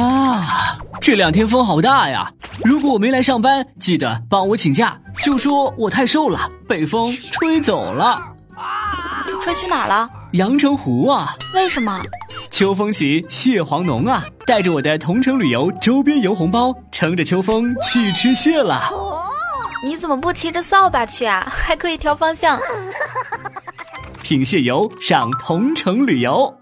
[0.00, 2.32] 啊，这两天风好大呀！
[2.64, 8.18] 如果我没来上班，记得帮我请假，就说我太瘦了，被风吹走了。
[9.42, 10.08] 吹去哪儿了？
[10.32, 11.34] 阳澄湖啊。
[11.54, 12.02] 为什么？
[12.50, 14.24] 秋风起，蟹黄浓啊！
[14.46, 18.80] 带着我的同城旅游周边游红包，乘着秋风去吃蟹了。
[19.84, 21.46] 你怎么不骑着扫把去啊？
[21.50, 22.58] 还可以调方向。
[24.22, 26.54] 品蟹游，上同城旅游。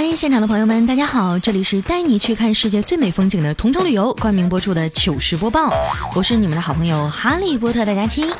[0.00, 5.72] 嗨，现场的朋友们，大家好，这里是带你去看世界最美风景的同城旅游冠名播出的糗事播报，
[6.14, 8.32] 我是你们的好朋友哈利波特大家期。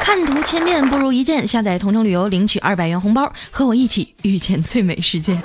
[0.00, 5.40] 看图千遍不如一见，下载同城旅游领取二百元红包，和我一起遇见最美世界。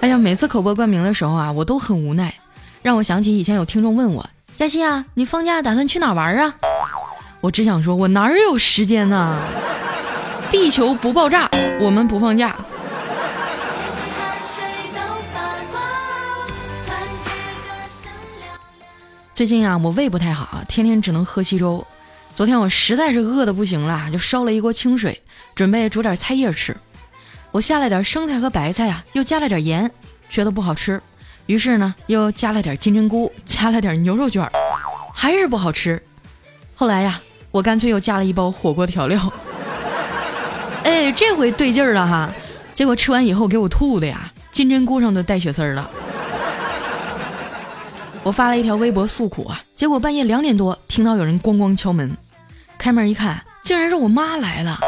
[0.00, 2.34] 哎呀，每次口播冠名的时候啊，我都很无奈，
[2.82, 6.54] 让我想起以前有听众问我：“佳期啊，你放假打算去哪玩啊？”
[7.40, 9.38] 我只想说，我哪有时间呢？
[10.52, 11.48] 地球不爆炸，
[11.80, 12.54] 我们不放假。
[19.32, 21.84] 最近啊，我胃不太好，天天只能喝稀粥。
[22.34, 25.22] 昨天我实在是饿得不行了，就烧了一锅清水，
[25.54, 26.76] 准备煮点菜叶吃。
[27.50, 29.90] 我下了点生菜和白菜啊，又加了点盐，
[30.28, 31.00] 觉得不好吃，
[31.46, 34.46] 于是呢，又加了点金针菇，加了点牛肉卷，
[35.14, 36.02] 还是不好吃。
[36.74, 39.32] 后来呀，我干脆又加了一包火锅调料。
[40.84, 42.32] 哎，这回对劲儿了哈！
[42.74, 45.90] 结果吃完以后给我吐的呀，金针菇上都带血丝儿了。
[48.24, 52.16] 我发了一条微博诉苦啊，结果半夜两点多听到有人咣咣敲门，
[52.78, 54.78] 开门一看，竟然是我妈来了。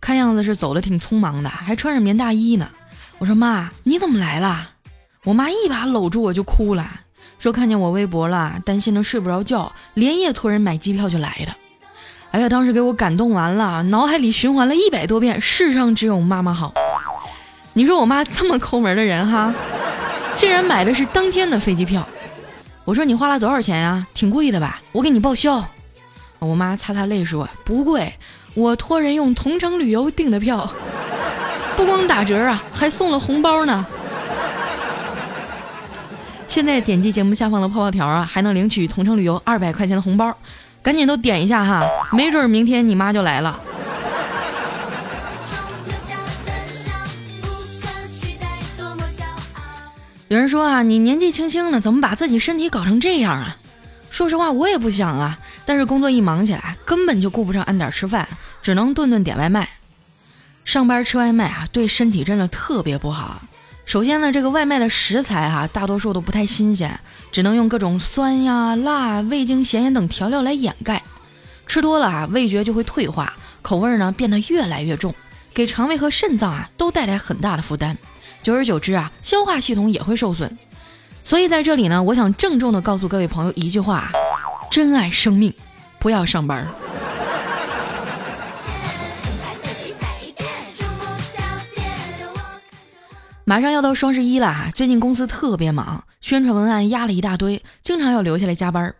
[0.00, 2.68] 看样子是走的挺匆忙的，还穿着棉大衣呢。
[3.18, 4.70] 我说妈，你怎么来了？
[5.24, 6.88] 我妈一把搂住我就哭了，
[7.38, 11.52] 说看见我微博了，担心的睡不着觉，连夜托人买机票就来的。
[12.36, 16.74] 哎呀，当时给我感动完了，脑海里循环了一百多遍“世上只有妈妈好”。
[17.72, 19.50] 你说我妈这么抠门的人哈，
[20.34, 22.06] 竟然买的是当天的飞机票。
[22.84, 24.06] 我说你花了多少钱呀？
[24.12, 24.82] 挺贵的吧？
[24.92, 25.64] 我给你报销。
[26.38, 28.12] 我妈擦擦泪说不贵，
[28.52, 30.70] 我托人用同城旅游订的票，
[31.74, 33.86] 不光打折啊，还送了红包呢。
[36.46, 40.36] 现在点击节目下方的泡泡条啊，还能领取同城旅游二百块钱的红包。
[40.86, 43.58] 赶紧都点一下哈，没准明天你妈就来了。
[50.28, 53.56] 有人说啊，你年纪轻轻的，怎么把自己身体搞成这样啊？
[54.10, 58.28] 说实话，我也不想啊，但是工作一忙起来，根本就顾不上按点吃饭，
[58.62, 59.68] 只能顿顿点外卖。
[60.64, 63.42] 上班吃外卖啊，对身体真的特别不好。
[63.86, 66.98] 首先呢，这个外卖的食材哈，大多数都不太新鲜，
[67.30, 71.00] 只能用各种酸呀、辣、味精、咸盐等调料来掩盖。
[71.68, 73.32] 吃多了啊，味觉就会退化，
[73.62, 75.14] 口味呢变得越来越重，
[75.54, 77.96] 给肠胃和肾脏啊都带来很大的负担。
[78.42, 80.58] 久而久之啊，消化系统也会受损。
[81.22, 84.10] 所以在这里呢，我想郑重的告诉各位朋友一句话：
[84.68, 85.54] 珍爱生命，
[86.00, 86.66] 不要上班。
[93.48, 98.92] 马上要到双十一了，最近公司特别忙，宣传文案压了一大堆，经常要留下来加班。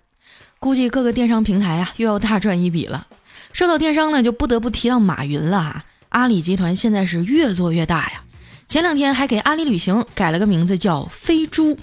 [0.61, 3.09] 估计各个电商平台啊又要大赚一笔了。
[3.53, 5.83] 说到电商呢，就不得不提到马云了。
[6.11, 8.23] 阿里集团现在是越做越大呀，
[8.69, 11.77] 前两天还给阿里旅行改了个名字叫飞猪。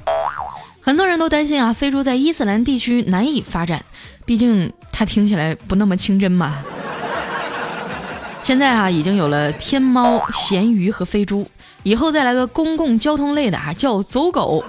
[0.80, 3.84] 很多人都担心啊，飞猪在伊斯兰地区难以发展，
[4.26, 6.64] 毕竟它听起来不那么清真嘛。
[8.42, 11.46] 现在啊，已经有了天猫、闲鱼和飞猪。
[11.84, 14.64] 以后再来个公共交通类的啊，叫走狗，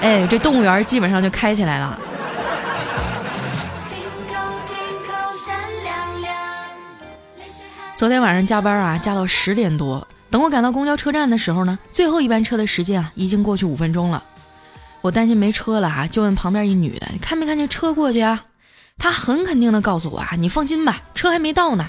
[0.00, 1.98] 哎，这动物园基本上就开起来了。
[7.96, 14.22] 昨天晚上加班啊，加到十点多，等我赶到公交车站的时候呢，最后一班车的时间啊，已经过去五分钟了。
[15.00, 18.44] 我担心没车了啊，就问旁边一女的：“你看没看见车过去啊？”
[18.98, 21.84] 她很肯定的告诉我啊：“你放心吧，车还没到呢。”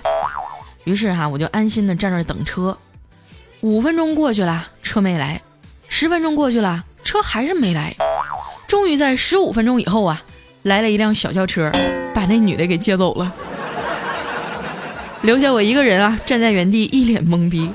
[0.85, 2.75] 于是哈，我就安心的站那等车。
[3.63, 5.39] 五分钟过去了，车没来；
[5.87, 7.95] 十分钟过去了，车还是没来。
[8.67, 10.21] 终于在十五分钟以后啊，
[10.63, 11.71] 来了一辆小轿车，
[12.13, 13.31] 把那女的给接走了，
[15.21, 17.71] 留下我一个人啊，站在原地一脸懵逼。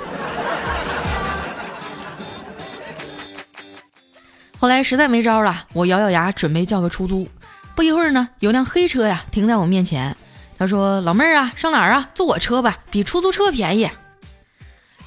[4.59, 7.27] 后来实在没招了，我咬咬牙准备叫个出租。
[7.75, 10.15] 不一会儿呢，有辆黑车呀停在我面前，
[10.59, 12.07] 他说：“老妹儿啊，上哪儿啊？
[12.15, 13.89] 坐我车吧，比出租车便宜。”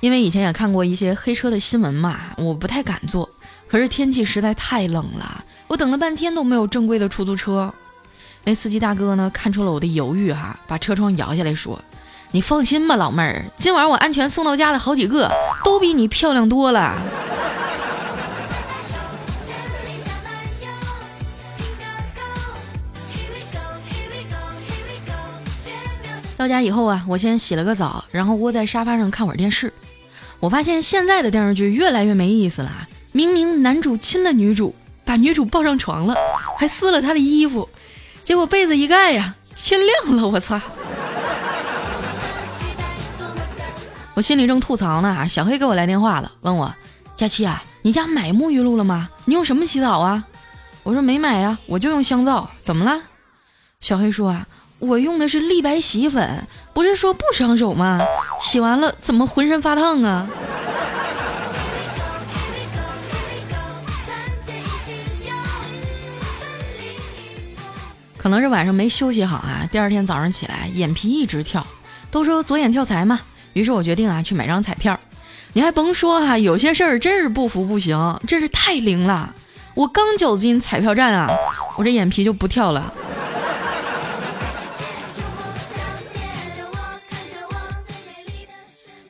[0.01, 3.30] 因为以前也看过一些黑车的新闻嘛，我不太敢坐。
[3.68, 7.74] 可是天气实在太冷了，我等了半天都没有正规的出租车。
[8.44, 11.80] 那司机大哥呢，看出了我的犹豫哈，把车窗摇下来说
[12.31, 15.30] ：“你放心吧，老妹儿，今晚我安全送到家的好几个，
[15.63, 17.00] 都比你漂亮多了。”
[26.36, 29.71] 到家以后啊，我先洗了个澡，然后窝在沙发上看会儿电视。
[30.42, 34.74] 我发现现在的电视剧越来越没意思了啊，明明男主亲了女主，
[35.06, 36.16] 把女主抱上床了，
[36.58, 37.70] 还撕了她的衣服。
[38.24, 40.28] 结果被子一盖呀，天亮了！
[40.28, 40.60] 我操！
[44.16, 46.74] 我心里正吐槽呢，小黑给我来电话了，问我
[47.16, 49.10] ：“佳期啊，你家买沐浴露了吗？
[49.26, 50.26] 你用什么洗澡啊？”
[50.82, 53.00] 我说：“没买呀，我就用香皂。”怎么了？
[53.80, 54.48] 小黑说：“啊，
[54.80, 58.00] 我用的是立白洗衣粉，不是说不伤手吗？
[58.40, 60.28] 洗完了怎么浑身发烫啊？”
[68.18, 71.66] 可能是晚上没休息好啊，第二天早上起来眼皮一直跳，
[72.12, 73.20] 都说左眼跳财嘛。
[73.54, 75.00] 于是我决定啊去买张彩票。
[75.54, 79.34] 你还甭说哈，有些事儿真是不服不行，真是太灵了。
[79.74, 81.28] 我刚走进彩票站啊，
[81.76, 82.94] 我这眼皮就不跳了。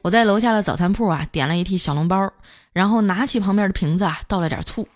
[0.02, 2.32] 我在楼下的早餐铺啊点了一屉小笼包，
[2.74, 4.88] 然后拿起旁边的瓶子啊倒了点醋，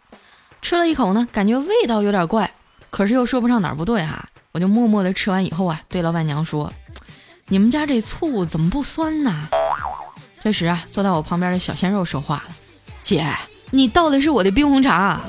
[0.61, 2.51] 吃了一口呢，感觉味道有点怪。
[2.89, 6.71] 可是又说不上哪儿不对哈，我就默默的吃完以后啊，对老板娘说
[7.49, 9.47] ：“你们家这醋怎么不酸呢？”
[10.41, 12.55] 这时啊，坐在我旁边的小鲜肉说话了
[13.03, 13.27] ：“姐，
[13.71, 15.21] 你倒的是我的冰红茶。”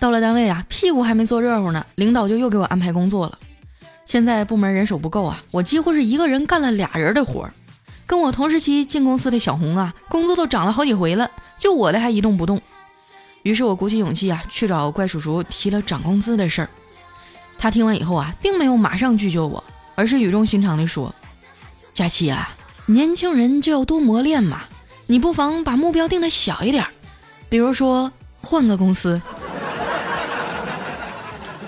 [0.00, 3.38] 到了单位啊，屁股还没坐热乎呢，领导就又给我安排工作了。
[4.06, 7.52] 现在部门人手不够啊，我几乎是一个人干了俩人的活儿。
[8.06, 12.60] 跟我同时期进公司的小红啊，工资都涨了好几回了，就我的还一动不动。
[13.42, 16.70] 于是我鼓起勇气啊，去找怪叔叔提了涨工资的事儿。
[17.58, 19.62] 他听完以后啊，并没有马上拒绝我，
[19.94, 21.14] 而是语重心长地说
[21.92, 22.56] ：“佳琪啊，
[22.86, 24.62] 年轻人就要多磨练嘛，
[25.06, 26.84] 你不妨把目标定的小一点，
[27.50, 28.10] 比如说
[28.40, 29.20] 换个公司。”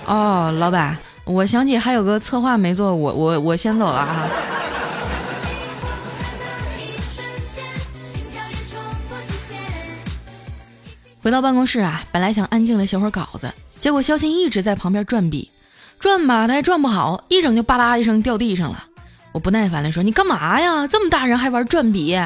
[0.05, 4.27] 哦，老板，我想起还有个策划没做，我我我先走了啊。
[11.21, 15.49] 回到办公室啊，本来想安静的写会儿稿子，结果肖鑫一直在旁边转笔，
[15.97, 18.83] 转吧他还转不好，一整就吧嗒一声掉地上了。
[19.31, 20.85] 我不耐烦的说：“你干嘛呀？
[20.85, 22.19] 这么大人还玩转笔？”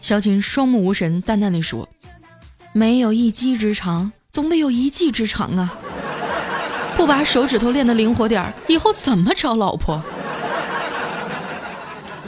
[0.00, 1.86] 肖琴双目无神，淡淡的说
[2.72, 5.74] ：“没有一技之长，总得有一技之长啊！
[6.98, 10.02] 不把手指头练得灵活点儿，以后怎么找老婆？”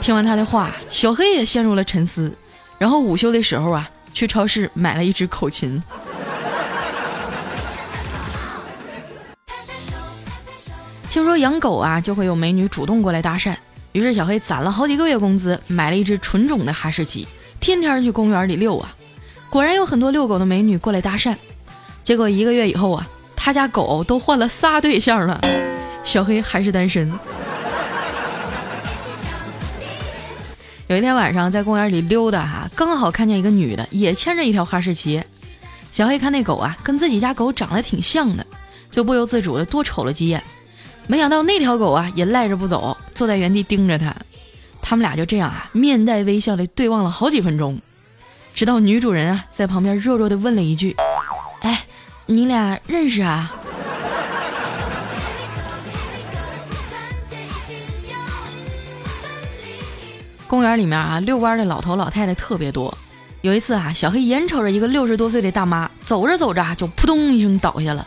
[0.01, 2.33] 听完他的话，小黑也陷入了沉思。
[2.79, 3.87] 然后午休的时候啊。
[4.13, 5.81] 去超市买了一只口琴。
[11.09, 13.55] 听说养狗啊，就会有美女主动过来搭讪。
[13.93, 17.25] 于是小黑攒了好几个月工资，买了一只纯种的哈士奇，
[17.61, 18.93] 天天去公园里遛啊。
[19.49, 21.33] 果然有很多遛狗的美女过来搭讪。
[22.03, 23.07] 结果一个月以后啊，
[23.43, 25.41] 他家狗都换了仨对象了，
[26.03, 27.11] 小黑还是单身。
[30.85, 35.23] 有一天晚上在公园里溜达哈，刚好看见一个女的也牵着一条哈士奇。
[35.91, 38.45] 小黑看那狗啊，跟自己家狗长得挺像的，
[38.91, 40.43] 就不由自主的多瞅了几眼。
[41.07, 44.15] 没想到那条狗啊也赖着不走，坐在原地盯着他。
[44.83, 47.81] 他们俩就这样啊，面带微笑的对望了好几分钟，
[48.53, 50.95] 直到女主人啊在旁边弱弱的问了一句：“，
[52.31, 53.53] 你俩认识啊？”
[60.47, 62.97] 公园里面啊，遛弯的老头老太太特别多。
[63.41, 68.05] 有一次啊，小黑眼瞅着一个六十多岁的大妈走着走着就扑通一声倒下了，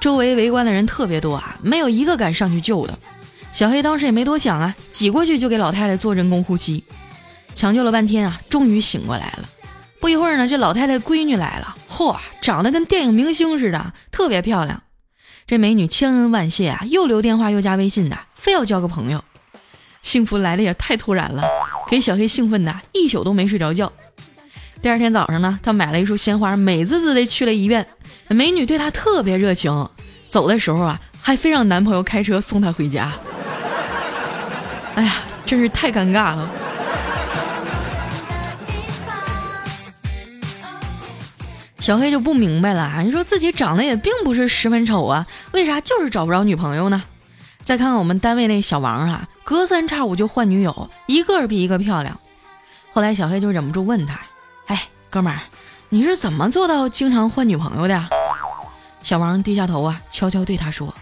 [0.00, 2.98] 周围围观的人特别多啊，没有一个敢上去救的。
[3.52, 6.84] 小黑当时也没多想啊，挤过去就给老太太做人工呼吸。
[7.54, 9.48] 抢救了半天啊，终于醒过来了。
[10.00, 14.82] 不一会儿呢，这老太太闺女来了，嚯，长得跟电影明星似的，特别漂亮。
[15.46, 19.22] 这美女千恩万谢啊，又留电话又加微信的，非要交个朋友。
[20.02, 21.44] 幸福来的也太突然了，
[21.88, 23.92] 给小黑兴奋的一宿都没睡着觉。
[24.82, 27.86] 第二天早上呢，他买了一束鲜花，美滋滋的去了医院。
[28.28, 29.88] 美女对他特别热情，
[30.28, 33.12] 走的时候啊，还非让男朋友开车送她回家。
[34.96, 35.12] 哎呀，
[35.46, 36.50] 真是太尴尬了。
[41.84, 47.02] 小黑就不明白了，你说自己长得也并不是十分丑啊，为啥就是找不着女朋友呢？
[47.62, 52.18] 再看看我们单位那小王啊，隔三差五就换女友，一个比一个漂亮。
[52.94, 54.18] 后来小黑就忍不住问他
[54.64, 55.38] ：“哎，哥们儿，
[55.90, 58.02] 你是怎么做到经常换女朋友的？”
[59.02, 60.94] 小王低下头啊，悄悄对他说：“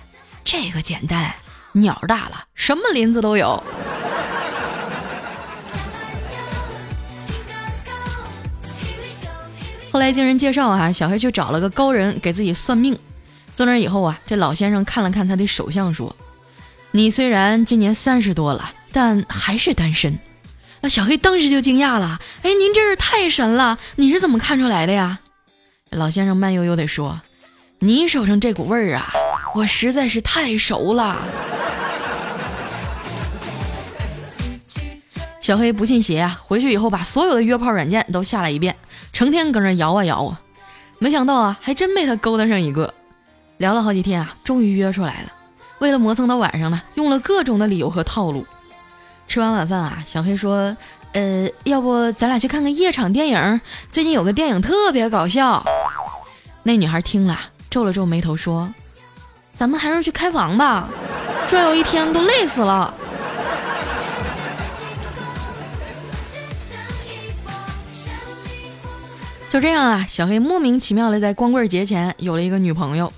[0.42, 1.32] 这个简单，
[1.70, 3.62] 鸟大了，什么林子都有。”
[9.92, 12.98] 后来经人介绍啊，小黑去找了个高人给自己算命。
[13.54, 16.16] 坐那以后啊，这老先生看了看他的手相，说
[16.92, 20.18] ：“你虽然今年三十多了，但还是单身。”
[20.80, 23.78] 那小黑当时就惊讶了：“哎，您真是太神了！
[23.96, 25.18] 你是怎么看出来的呀？”
[25.92, 27.20] 老先生慢悠悠地说
[27.80, 29.12] ：“你手上这股味儿啊，
[29.54, 31.20] 我实在是太熟了。”
[35.42, 38.76] 小黑不信邪啊，回去以后把所有的约炮软件都下了一遍，
[39.12, 40.40] 成天搁那摇啊摇啊，
[41.00, 42.94] 没想到啊，还真被他勾搭上一个。
[43.56, 45.32] 聊了好几天啊，终于约出来了。
[45.80, 48.46] 为了磨蹭到晚上呢，用了各种的理由和套路。
[49.26, 50.76] 吃完晚饭啊，小黑说
[51.12, 53.60] ：“呃，要不咱俩去看个夜场电影？
[53.90, 55.64] 最近有个电影特别搞笑。”
[56.62, 57.36] 那女孩听了，
[57.68, 58.72] 皱了皱眉头说
[59.50, 60.88] ：“咱们还是去开房吧，
[61.48, 62.94] 转悠一天都累死了。”
[69.52, 73.12] 就这样啊，小黑莫名其妙的在光棍节前有了一个女朋友。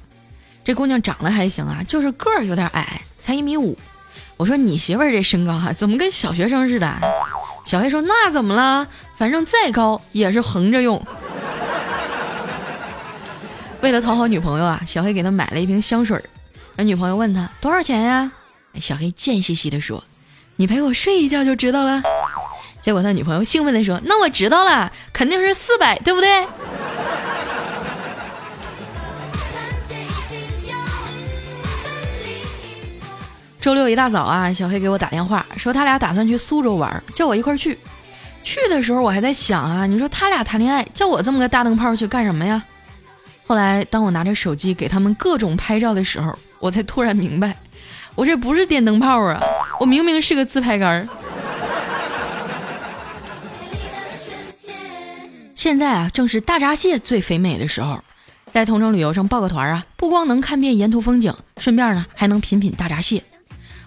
[0.65, 3.79] 这姑娘长得还行啊，就是个儿有点矮，才一米五。
[4.37, 6.93] 我说你媳妇儿这身高哈，怎么跟小学生似的？
[7.65, 8.89] 小黑说那怎么了？
[9.15, 11.01] 反正再高也是横着用。
[13.81, 16.21] 为了讨好女朋友啊，小黑给她买了一瓶香水。
[16.75, 18.33] 那女朋友问他多少钱呀？
[18.81, 20.03] 小黑贱兮兮的说
[20.59, 22.03] ：“你陪我睡一觉就知道了。”
[22.85, 26.29] 结果他女朋友兴奋的说：“那我知道了，肯定是四百，对不对？”
[33.59, 37.79] 周六一大早啊，小黑给我打电话说他俩打算去苏州玩，叫我一块儿去。
[38.43, 42.63] 去的时候我还在想啊，你说他俩谈恋爱，叫我这么个大灯泡去干什么呀？
[43.47, 47.57] 后来当我拿着手机给他们各种拍照的时候，我才突然明白，
[48.15, 49.41] 我这不是电灯泡啊，
[49.81, 51.09] 我明明是个自拍杆。
[55.65, 57.99] 现在啊，正是大闸蟹最肥美的时候，
[58.53, 63.25] 在同城旅游上报个团啊，不光能看遍沿途风景，顺便呢还能品品大闸蟹。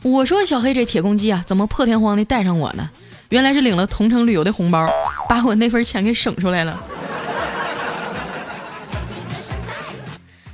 [0.01, 2.89] 我说小黑这铁公鸡啊，怎么破天荒的带上我呢？
[3.29, 4.89] 原来是领了同城旅游的红包，
[5.29, 6.81] 把我那份钱给省出来了。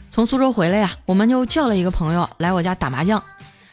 [0.09, 3.23] 从苏州回来呀，我们就叫了一个朋友来我家打麻将。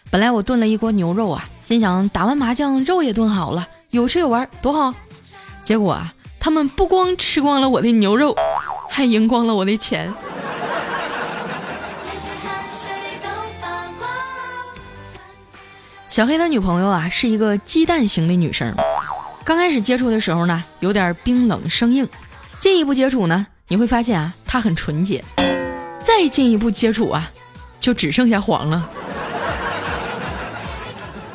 [0.08, 4.94] 本来我炖了一锅牛肉啊，心想打完麻将肉也炖好了，有吃有玩多好。
[5.64, 8.34] 结果啊，他们不光吃光了我的牛肉，
[8.88, 10.12] 还赢光了我的钱。
[16.08, 18.74] 小黑的女朋友啊，是一个鸡蛋型的女生。
[19.44, 22.06] 刚开始接触的时候呢，有点冰冷生硬；
[22.58, 25.22] 进一步接触呢，你会发现啊，她很纯洁；
[26.02, 27.30] 再进一步接触啊，
[27.78, 28.88] 就只剩下黄了。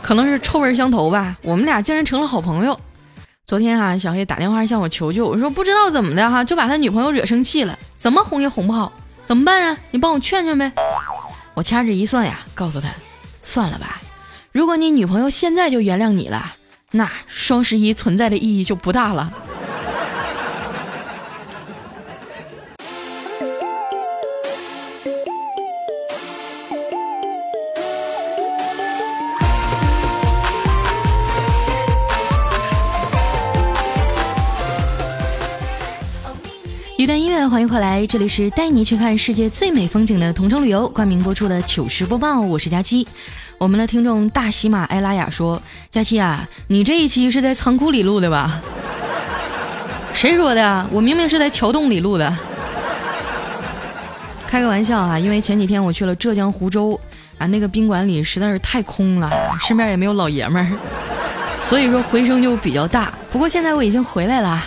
[0.01, 2.77] 可能是臭味相投吧，我们俩竟然成了好朋友。
[3.45, 8.91] 昨天啊，小黑打电话向我求救，我说不知道怎么的哈，就把他女朋友惹生气了，怎么哄也哄不好，
[9.27, 9.77] 怎么办啊？
[9.91, 10.71] 你帮我劝劝呗。
[11.53, 12.89] 我掐指一算呀，告诉他，
[13.43, 14.01] 算了吧。
[14.51, 16.55] 如果你女朋友现在就原谅你了，
[16.89, 19.31] 那双十一存在的意义就不大了。
[37.75, 43.05] 段音乐，欢迎回来，这里是带你去看世界最美风景的同城旅游冠名播出的糗事播报，我是佳期。
[43.57, 48.61] 我们的听众大喜马艾拉雅说：“佳期啊，你这一期是在仓库里录的吧？”
[50.13, 50.87] 谁说的？
[50.89, 52.33] 我明明是在桥洞里录的。
[54.47, 56.97] 开个玩笑啊，因为前几天我去了浙江湖州
[57.37, 59.29] 啊，那个宾馆里实在是太空了，
[59.59, 60.71] 身边也没有老爷们儿，
[61.61, 63.13] 所以说回声就比较大。
[63.31, 64.63] 不过现在我已经回来了。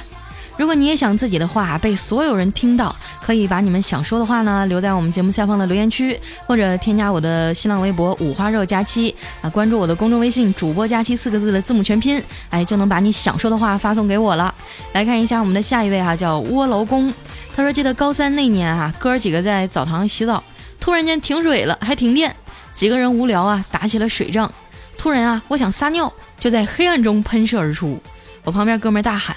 [0.58, 14.52] 如果你也想自己的话被所有人听到，可以把你们想说的话呢留在我们节目下方的留言区，或者添加我的新浪微博五花肉佳期啊，关注我的公众微信主播佳期四个字的字母全拼，哎，就能把你想说的话发送给我了。
[14.92, 17.14] 来看一下我们的下一位哈，叫窝楼公，
[17.54, 20.42] 他说记得高三那年啊，哥儿几个在澡堂洗澡，
[20.80, 22.34] 突然间停水了，还停电，
[22.74, 24.52] 几个人无聊啊，打起了水仗。
[24.96, 28.02] 突然啊，我想撒尿，就在黑暗中喷射而出，
[28.42, 29.36] 我旁边哥们大喊。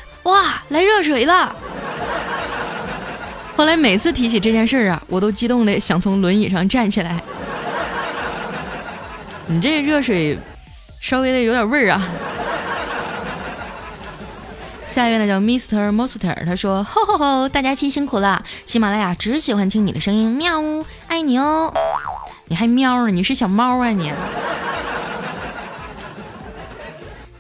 [0.72, 1.54] 来热水了！
[3.58, 7.22] 后来每次提起这件事儿啊，我都激动的想从轮椅上站起来。
[9.48, 10.40] 你这热水
[11.02, 12.02] 稍微的有点味儿啊。
[14.88, 15.94] 下一位呢叫 Mr.
[15.94, 20.62] Monster，他说：吼吼吼，大家期辛苦了，喜马拉雅只喜欢听你的声音，喵，
[21.08, 21.74] 爱你哦。
[22.46, 23.12] 你还喵呢？
[23.12, 24.14] 你是小猫啊你？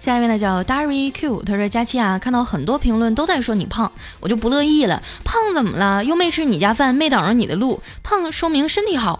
[0.03, 5.03] 下一位呢叫 Darry Q，他说：佳期啊，看到很多评论都在说你胖，我就不乐意了。
[5.23, 6.03] 胖怎么了？
[6.03, 9.19] 又没吃你家饭，没挡着你的路，胖说明身体好。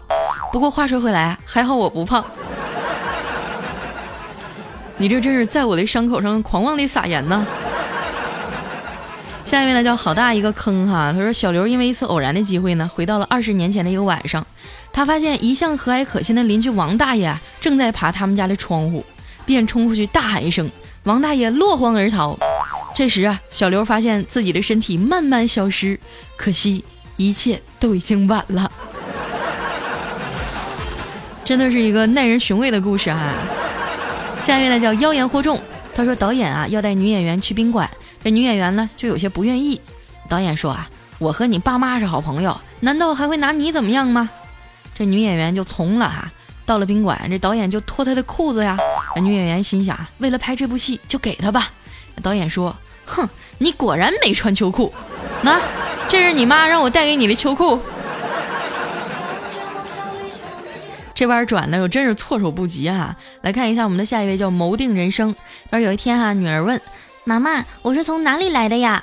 [0.52, 2.24] 不过话说回来，还好我不胖。
[4.98, 7.46] 你这真是在我的伤口上狂妄地撒盐呢。
[9.46, 14.44] 下一位呢叫好大一个坑哈，他说小刘因为一次偶然的机会呢，回到了二十年前的一个晚上，
[14.92, 19.04] 他发现一向和蔼可亲的邻居王大爷正在爬他们家的窗户。
[19.44, 20.70] 便冲出去大喊一声，
[21.04, 22.38] 王大爷落荒而逃。
[22.94, 25.98] 这时啊，小刘发现自己的身体慢慢消失，
[26.36, 26.84] 可惜
[27.16, 28.70] 一切都已经晚了。
[31.44, 33.34] 真的是一个耐人寻味的故事啊。
[34.42, 35.60] 下面呢叫妖言惑众，
[35.94, 37.88] 他说导演啊要带女演员去宾馆，
[38.22, 39.80] 这女演员呢就有些不愿意。
[40.28, 44.28] 导演说啊，我和你爸妈是好朋友，难道还会拿你怎么样吗？
[44.94, 46.30] 这女演员就从了哈。
[46.64, 48.76] 到了宾馆，这导演就脱她的裤子呀。
[49.20, 51.70] 女演员心想，为了拍这部戏，就给他吧。
[52.22, 53.28] 导演说：“哼，
[53.58, 54.92] 你果然没穿秋裤。
[55.42, 55.60] 那
[56.08, 57.80] 这是你妈让我带给你的秋裤。”
[61.14, 63.16] 这弯转的我真是措手不及啊！
[63.42, 65.34] 来看一下我们的下一位叫谋定人生。
[65.70, 66.80] 说有一天哈，女儿问
[67.24, 69.00] 妈妈：“我是从哪里来的呀？”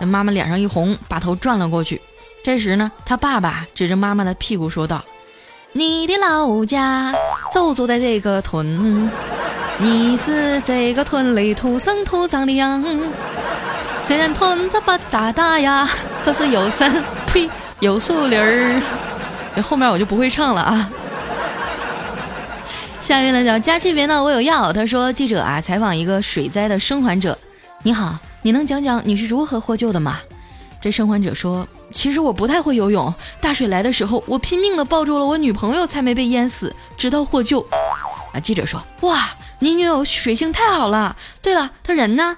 [0.00, 2.02] 妈妈脸上一红，把头转了过去。
[2.42, 5.04] 这时呢，他爸爸指着妈妈的屁股说道。
[5.76, 7.12] 你的老家
[7.52, 9.10] 就住在这个屯，
[9.78, 12.80] 你是这个屯里土生土长的羊。
[14.04, 15.90] 虽然屯子不咋大呀，
[16.24, 17.50] 可是有山，呸，
[17.80, 18.80] 有树林儿。
[19.56, 20.88] 这后面我就不会唱了啊。
[23.00, 24.72] 下面呢叫佳期别闹，我有药。
[24.72, 27.36] 他说记者啊采访一个水灾的生还者，
[27.82, 30.20] 你好，你能讲讲你是如何获救的吗？
[30.80, 31.66] 这生还者说。
[31.94, 37.66] 其实我不太会游泳，大水来的时候，我拼命的抱住了我女朋友，才没被淹死，直到获救。
[38.34, 39.30] 啊，记者说：“哇，
[39.60, 41.16] 你女友水性太好了。
[41.40, 42.36] 对了，她人呢？”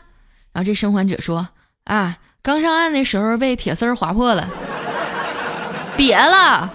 [0.53, 1.49] 然后这生还者说
[1.85, 4.49] ：“啊，刚上岸的时候被铁丝划破了。”
[5.97, 6.71] 别了。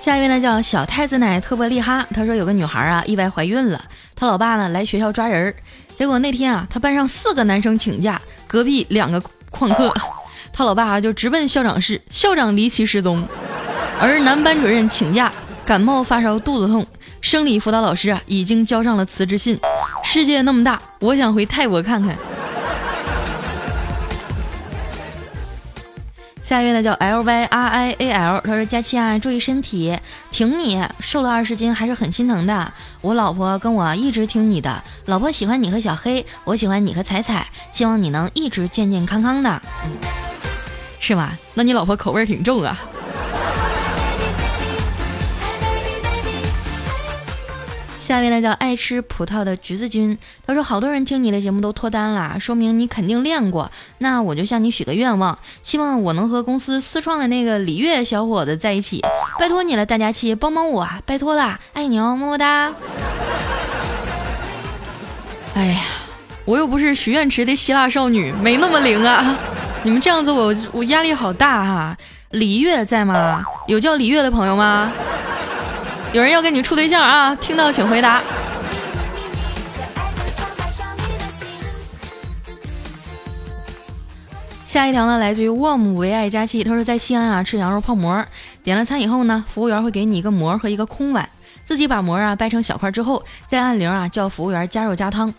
[0.00, 3.84] 下一位呢叫小太子奶特伯利哈，他说有个女孩啊意外怀孕了，
[4.16, 5.54] 他老爸呢来学校抓人儿，
[5.94, 9.92] 结果那天啊他班上四个男生请假，隔壁两个旷课，
[10.54, 13.22] 他老爸啊就直奔校长室，校长离奇失踪，
[14.00, 15.30] 而男班主任请假
[15.66, 16.86] 感冒发烧肚子痛，
[17.20, 19.60] 生理辅导老师啊已经交上了辞职信，
[20.02, 22.16] 世界那么大，我想回泰国看看。
[26.50, 29.96] 下一位呢叫 L Y R I A L，他说佳期啊，注意身体，
[30.32, 32.72] 挺你，瘦了二十斤还是很心疼的。
[33.02, 39.62] 我老婆跟我一直挺你的，老婆喜欢你和小黑，我喜欢你和彩彩，希望你能一直健健康康的，
[40.98, 41.38] 是吗？
[41.54, 42.76] 那你老婆口味挺重啊。
[48.00, 53.70] 下面呢叫爱吃葡萄的橘子君，他说好多人听你的节目都脱单了，说明你肯定练过。
[53.98, 59.04] 那我就向你许个愿望，希望我能和公司私创的那个李月小伙子在一起，
[59.38, 62.72] 拜托你了，大家期帮帮我，拜托啦，爱你哦，么么哒。
[65.54, 65.82] 哎呀，
[66.46, 69.38] 我又不是许愿池的希腊少女，没那么灵啊！
[69.82, 71.96] 你们这样子，我我压力好大哈。
[72.30, 73.44] 李月在吗？
[73.66, 74.90] 有叫李月的朋友吗？
[76.12, 77.36] 有人要跟你处对象啊？
[77.36, 78.20] 听到请回答。
[84.66, 88.24] 下一条呢，来自于 warm 唯爱佳期，他说在西安啊吃羊肉泡馍，
[88.64, 91.28] 点了餐以后呢，服务员会给你一个馍和一个空碗，
[91.64, 95.32] 自己把馍啊掰成小块之后，再按铃啊叫服务员加肉加汤。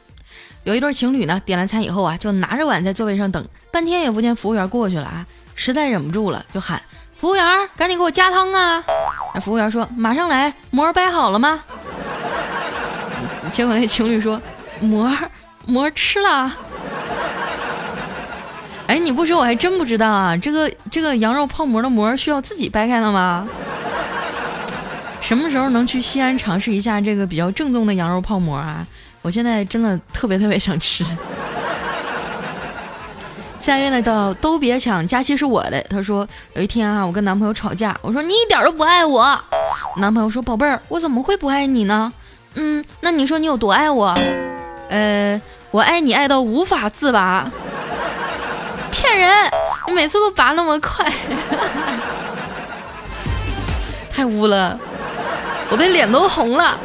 [0.63, 6.81] 有一对情侣呢，点了餐以后啊，就拿着碗在座位上等，半天也不见服务员过去了啊，实在忍不住了，就喊。
[7.21, 7.45] 服务员，
[7.77, 8.83] 赶紧给我加汤啊！
[9.43, 11.63] 服务员说：“马上来。”馍掰好了吗？
[13.51, 14.41] 结果那情侣说
[14.81, 15.07] ：“馍
[15.67, 16.51] 馍吃了。”
[18.89, 20.35] 哎，你不说我还真不知道啊！
[20.35, 23.47] 这个这个羊肉泡馍的馍需要自己掰开了吗？
[25.19, 28.83] 什么时候能去西安尝试一下这个比较正宗的羊肉泡馍啊？
[29.21, 31.05] 我现在真的特别特别想吃。
[33.61, 35.79] 下一位呢，叫都别抢，佳期是我的。
[35.83, 39.39] 他说有一天啊，我跟男朋友吵架，我说你一点都不爱我。
[39.97, 42.11] 男朋友说宝贝儿，我怎么会不爱你呢？
[42.55, 44.17] 嗯，那你说你有多爱我？
[44.89, 47.47] 呃，我爱你爱到无法自拔。
[48.91, 49.29] 骗人，
[49.87, 51.05] 你每次都拔那么快，
[54.09, 54.77] 太污了。
[55.69, 56.77] 我的脸都红了。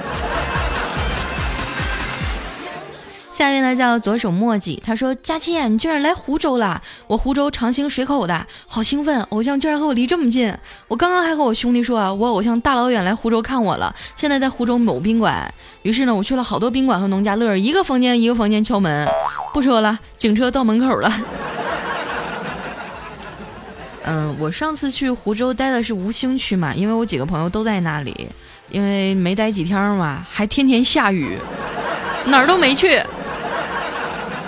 [3.37, 6.81] 下一位呢叫左手墨迹，他说：“佳期，你居然来湖州了！
[7.07, 9.20] 我湖州长兴水口的，好兴奋！
[9.25, 10.51] 偶像居然和我离这么近。
[10.88, 15.53] 我刚刚还和我兄弟说啊，我偶像大老远来湖州看我了，现在在湖州某宾馆。
[15.83, 19.07] 于是呢，我去了好多宾馆和农家乐，一个房间一个房间敲门。
[19.53, 21.12] 不说了，警车到门口了。
[24.05, 28.31] 嗯，我上次去湖州待的是吴兴区嘛，因为我几个朋友都在那里，
[28.70, 31.38] 因为没待几天嘛，还天天下雨，
[32.25, 32.99] 哪儿都没去。”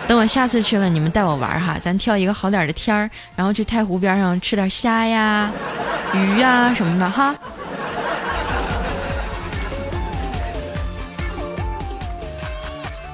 [0.08, 5.52] 等我下次去了，你们带我玩哈，咱挑一个好点的天儿，然后去太湖边上吃点虾呀、
[6.14, 7.34] 鱼呀什么的哈。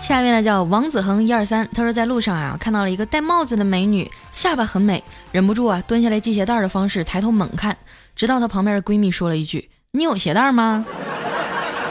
[0.00, 5.02] 下面呢叫王子恒一二三，他说在路上啊看到了一个戴帽子的美女，下巴很美，
[5.33, 7.76] 忍不住啊蹲下来系鞋带的方式抬头猛看，
[8.14, 10.87] 直到她旁边的闺蜜说了一句：“你有鞋带吗？”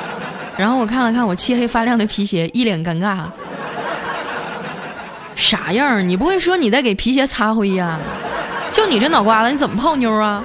[0.55, 3.25] 然后我看了看我漆黑发亮的皮鞋，一脸尴尬。
[5.35, 6.07] 啥样？
[6.07, 7.99] 你不会说你在给皮鞋擦灰呀？
[8.71, 10.43] 就你这脑瓜子，你怎么泡妞啊？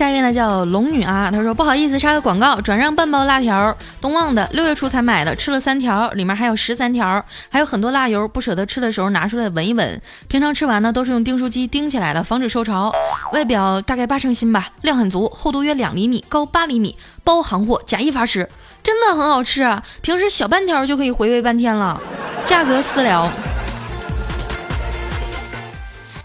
[0.00, 10.00] 下一位呢叫龙女啊，她说不好意思插个广告，转让半包辣条，东旺的，六月初才买的，吃了三条，里面还有十三条，还有很多辣油，不舍得吃的时候拿出来闻一闻。
[10.26, 12.90] 平常吃完呢都是用订书机钉起来的，防止受潮。
[13.34, 18.48] 外表大概八成新吧，量很足，厚度约两厘米，高八厘米，包行货，假一罚十。
[18.82, 22.00] 真的很好吃，啊平时小半条就可以回味半天了，
[22.42, 23.30] 价格私聊。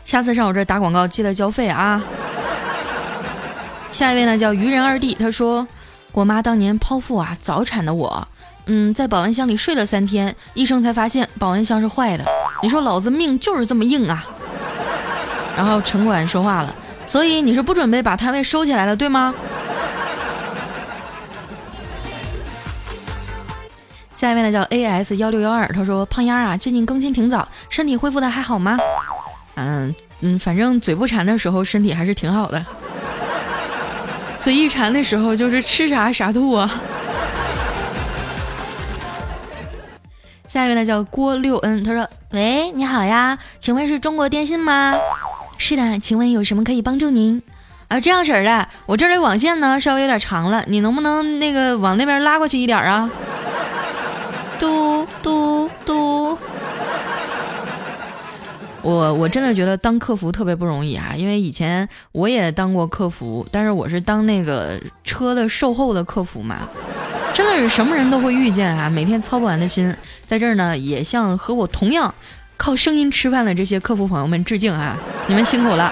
[0.06, 2.02] 下次上我这打广告记得交费啊。
[3.96, 5.66] 下一位呢叫愚人二弟，他说
[6.12, 8.28] 我妈当年剖腹啊，早产的我，
[8.66, 12.26] 嗯，在保温箱里睡了三天，医生才发现保温箱是坏的。
[12.62, 14.26] 你说老子命就是这么硬啊。
[15.56, 19.34] 然后城管说话了，所以你是不准备把摊位收起来了，对吗？
[24.14, 28.78] 下一位呢叫 A S 幺六幺二，他说胖丫啊，最近更新挺早，身体恢复的还好吗？
[29.56, 32.66] 嗯嗯，反正嘴不馋的时候身体还是挺好的，
[34.40, 36.70] 嘴一馋的时候就是吃啥啥吐啊。
[40.48, 44.94] 下一位呢叫郭六恩，他说喂，你好呀，请问是中国电信吗？
[45.58, 47.42] 是的，请问有什么可以帮助您？
[47.88, 53.10] 啊，这样式的，我这里网线呢稍微有点长了，你能不能那个往那边拉过去一点啊？
[54.60, 56.38] 嘟 嘟嘟！
[58.86, 66.70] 我我真的觉得当客服特别不容易啊，因为以前我也当过客服，但是我是当那个车的售后的客服嘛，
[67.34, 69.92] 真的是什么人都会遇见啊，每天操不完的心。
[70.28, 72.14] 在这儿呢，也向和我同样
[72.58, 74.96] 靠声音吃饭的这些客服朋友们致敬啊，
[75.26, 75.92] 你们辛苦了。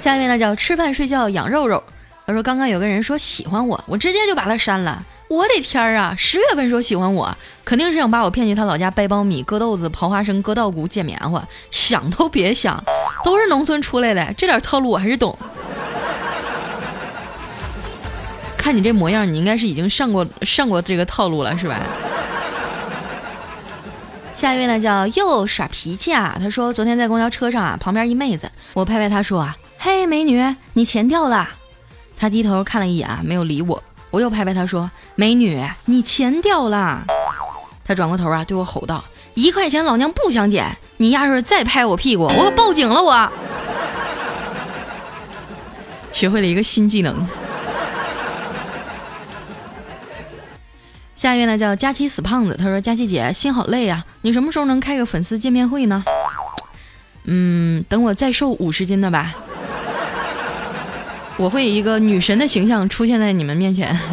[0.00, 1.80] 下面呢叫吃饭睡觉养肉肉，
[2.26, 5.06] 他说刚刚有个人说喜欢我，我直接就把他删了。
[5.28, 6.14] 我的天儿啊！
[6.16, 12.82] 十月份说喜欢我，肯定是想把我骗去他老家掰苞米、割豆子、刨花生、割稻谷、捡棉花，想都别想，
[13.22, 15.38] 都是农村出来的，这点套路我还是懂。
[18.56, 21.78] 看你这模样，你应该是已经上过上过这个套路了，是吧？
[24.32, 26.38] 下一位呢，叫又耍脾气啊！
[26.40, 31.48] 他说昨天在公交车上啊，旁边一妹子，我拍拍他说啊，嘿，美女，你钱掉了。
[32.16, 33.82] 他低头看了一眼，没有理我。
[34.10, 37.04] 我又拍拍他说：“美女，你钱掉了。”
[37.84, 40.76] 他转过头啊，对我吼道：“一块钱老娘不想捡！
[40.98, 43.30] 你要是再拍我屁股，我可报警了！”我
[46.12, 47.26] 学会了一个新技能。
[51.14, 52.56] 下一位呢，叫佳琪死胖子。
[52.56, 56.04] 他说：“佳琪姐，心好累啊，你什么时候能开个粉丝见面会呢？”
[57.24, 59.34] 嗯，等我再瘦五十斤的吧。
[61.38, 63.98] 我会以一个女神的形象出现在你们面前。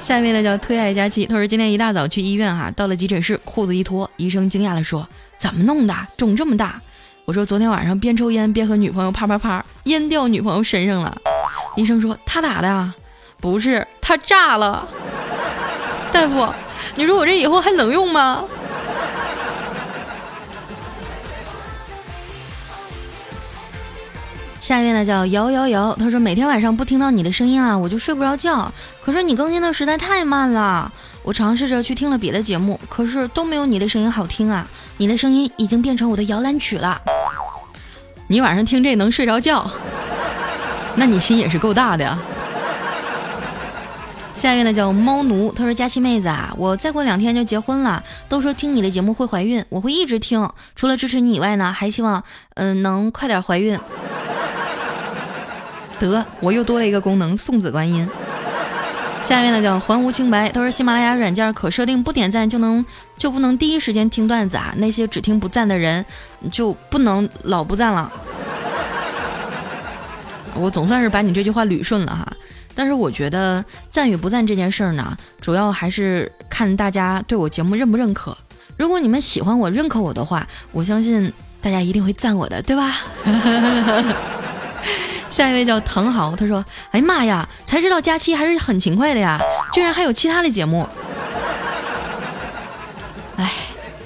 [0.00, 5.92] 下面呢叫推爱佳期，他说今天一大早去医院哈，到了急诊室，裤子一脱，医生惊讶的说：“怎么弄的？
[6.16, 6.80] 肿这么大？”
[7.26, 11.18] 我说：“昨天晚上边抽烟边和女朋友啪啪啪，烟掉女朋友身上了。”
[11.74, 12.94] 医生说：“他打的啊？
[13.40, 14.86] 不是，他炸了。”
[16.12, 16.46] 大夫，
[16.94, 18.44] 你说我这以后还能用吗？
[24.66, 28.72] 下一位呢叫摇摇摇，他说每天晚上不听到你的声音啊，我就睡不着觉。
[29.00, 34.66] 可是你更新的实在太慢了，我尝试着去听了别的节目，可是都没有你的声音好听啊。
[34.96, 37.00] 你的声音已经变成我的摇篮曲了。
[38.26, 39.70] 你晚上听这能睡着觉？
[40.96, 42.18] 那你心也是够大的呀。
[44.34, 50.50] 下一位呢叫猫奴，他说：“佳琪妹子啊，我再过两天就结婚了，都说听你的节目会怀孕，我会一直听。
[50.74, 52.24] 除了支持你以外呢，还希望
[52.54, 53.78] 嗯能快点怀孕。
[55.98, 58.08] 得，我又多了一个功能，送子观音。”
[59.22, 62.84] 下面呢叫还无清白，都是：“喜马拉雅软件可设定不点赞就能
[63.16, 66.04] 就不能第一时间听段子啊，那些只听不赞的人
[66.50, 68.12] 就不能老不赞了。”
[70.54, 72.32] 我总算是把你这句话捋顺了哈。
[72.74, 78.36] 但是我觉得赞与不赞这件事儿呢，主要还是看大家对我节目认不认可。
[78.76, 82.94] 如果你们喜欢我、认可我的话，我相信大家一定会赞我的，对吧？
[85.36, 89.38] 下一位叫唐豪，他说：“哎呀妈呀，才知道佳期还是很勤快的呀，
[89.70, 90.88] 居然还有其他的节目。”
[93.36, 93.52] 哎，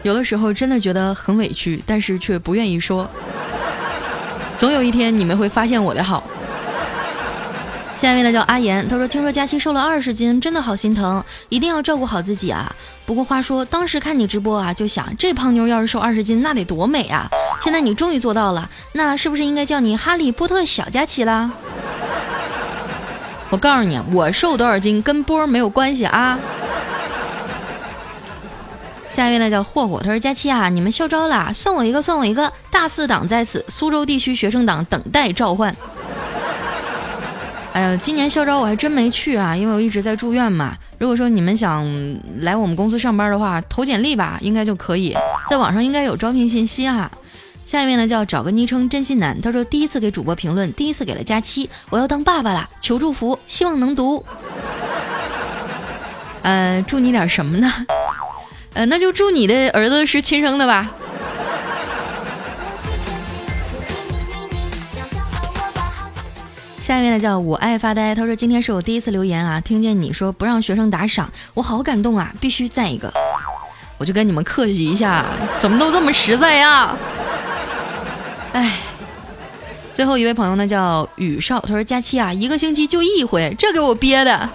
[0.02, 3.08] 有的时候真的觉得很委屈，但是却不愿意说。
[4.58, 6.20] 总有一天你们会发现我的好。
[8.00, 12.74] 下面呢叫阿言，他说：“听说佳期瘦了二十斤，真的好心疼，一定要照顾好自己啊。
[13.04, 17.28] 不过话说，当时看你直播啊，就想这胖妞要是瘦二十斤，那得多美啊！
[17.60, 21.50] 现在你终于做到了，那是不是应该叫你哈利波特小佳期啦？
[23.52, 26.38] 我告诉你，我瘦多少斤跟波没有关系啊。”
[29.14, 35.76] 下一位呢叫霍霍，他说：“佳期啊，你们校招啦，算我一个，算我一个，大四党在此，苏州地区学生党等待召唤。”
[37.80, 40.76] 哎呀，今年校招我还真没去啊，因为我一直在住院嘛。
[40.98, 41.82] 如果说你们想
[42.40, 45.16] 来我们公司上班的话，投简历吧，应该就可以。
[45.48, 47.10] 在网上应该有招聘信息哈。
[47.64, 54.22] 下一位呢叫找个昵称真心男，他说第一次给主播评论，第一次给了佳期，我要当爸爸了，求祝福，希望能读。
[56.42, 57.72] 呃，祝你点什么呢？
[58.74, 60.90] 呃，那就祝你的儿子是亲生的吧。
[66.80, 73.12] 下面呢叫我爱发呆，他说今天是我第一次留言啊，听见你说不让学生打赏，我好感动啊，必须赞一个，
[73.98, 75.24] 我就跟你们客气一下，
[75.60, 76.96] 怎么都这么实在呀？
[78.54, 78.78] 哎，
[79.92, 84.48] 最后一位朋友呢叫雨少，他说佳期啊，一个星期就一回，这给我憋的，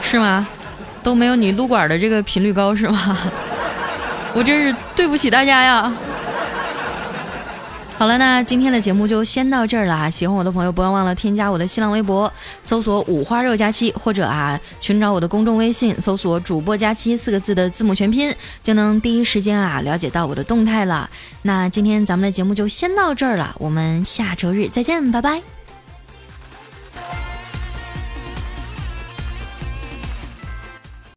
[0.00, 0.48] 是吗？
[1.02, 3.18] 都没有你撸管的这个频率高是吗？
[4.32, 5.92] 我真是对不起大家呀。
[8.00, 10.08] 好了，那今天的节目就先到这儿了啊！
[10.08, 12.32] 喜欢我的朋友不要忘了添加我的新浪微博，
[12.62, 21.10] 搜索五花肉佳期，或者啊寻找我的公众微信，搜索主播佳期四个字的字母全拼，就能第一时间啊了解到我的动态了。
[21.42, 25.59] 那今天咱们的节目就先到这儿了，我们下周日再见，拜拜。